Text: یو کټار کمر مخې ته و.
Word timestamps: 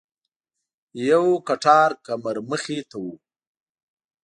یو 1.09 1.25
کټار 1.47 1.89
کمر 2.05 2.35
مخې 2.49 2.79
ته 2.89 2.97
و. 3.03 3.05